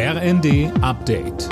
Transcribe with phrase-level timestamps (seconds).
[0.00, 1.48] RND Update.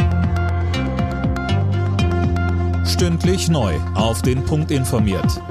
[2.86, 3.74] Stündlich neu.
[3.96, 5.42] Auf den Punkt informiert.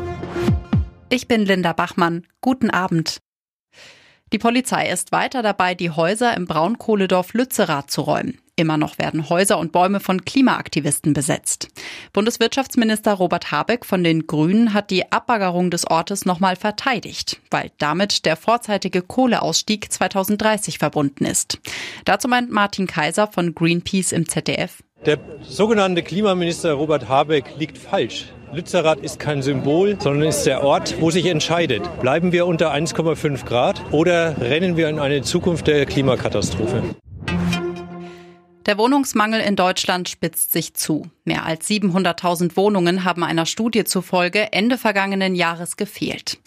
[1.09, 2.25] Ich bin Linda Bachmann.
[2.39, 3.17] Guten Abend.
[4.31, 8.39] Die Polizei ist weiter dabei, die Häuser im Braunkohledorf Lützerath zu räumen.
[8.57, 11.67] Immer noch werden Häuser und Bäume von Klimaaktivisten besetzt.
[12.13, 18.25] Bundeswirtschaftsminister Robert Habeck von den Grünen hat die Abbaggerung des Ortes nochmal verteidigt, weil damit
[18.25, 21.59] der vorzeitige Kohleausstieg 2030 verbunden ist.
[22.05, 24.81] Dazu meint Martin Kaiser von Greenpeace im ZDF.
[25.05, 28.27] Der sogenannte Klimaminister Robert Habeck liegt falsch.
[28.53, 33.43] Lützerath ist kein Symbol, sondern ist der Ort, wo sich entscheidet, bleiben wir unter 1,5
[33.43, 36.95] Grad oder rennen wir in eine Zukunft der Klimakatastrophe.
[38.65, 41.07] Der Wohnungsmangel in Deutschland spitzt sich zu.
[41.23, 46.39] Mehr als 700.000 Wohnungen haben einer Studie zufolge Ende vergangenen Jahres gefehlt.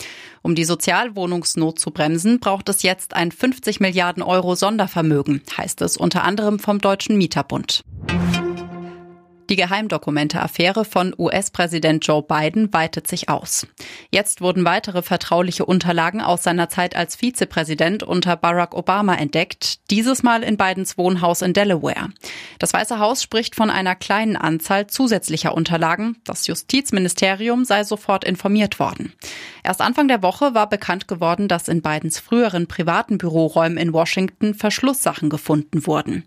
[0.43, 5.97] Um die Sozialwohnungsnot zu bremsen, braucht es jetzt ein 50 Milliarden Euro Sondervermögen, heißt es
[5.97, 7.85] unter anderem vom Deutschen Mieterbund.
[9.49, 13.67] Die Geheimdokumente-Affäre von US-Präsident Joe Biden weitet sich aus.
[14.11, 20.23] Jetzt wurden weitere vertrauliche Unterlagen aus seiner Zeit als Vizepräsident unter Barack Obama entdeckt, dieses
[20.23, 22.11] Mal in Bidens Wohnhaus in Delaware.
[22.59, 26.19] Das Weiße Haus spricht von einer kleinen Anzahl zusätzlicher Unterlagen.
[26.25, 29.15] Das Justizministerium sei sofort informiert worden.
[29.65, 34.53] Erst Anfang der Woche war bekannt geworden, dass in Bidens früheren privaten Büroräumen in Washington
[34.53, 36.25] Verschlusssachen gefunden wurden.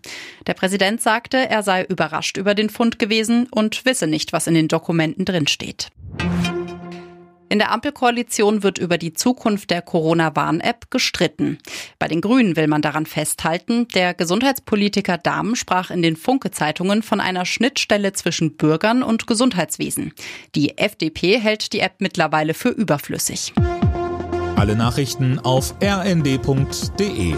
[0.48, 4.46] Der Präsident sagte, er sei überrascht über den Fund gewesen gewesen und wisse nicht, was
[4.46, 5.88] in den Dokumenten drinsteht.
[7.50, 11.58] In der Ampelkoalition wird über die Zukunft der Corona-Warn-App gestritten.
[11.98, 13.86] Bei den Grünen will man daran festhalten.
[13.88, 20.14] Der Gesundheitspolitiker Dahm sprach in den Funke-Zeitungen von einer Schnittstelle zwischen Bürgern und Gesundheitswesen.
[20.54, 23.52] Die FDP hält die App mittlerweile für überflüssig.
[24.56, 27.34] Alle Nachrichten auf rnd.de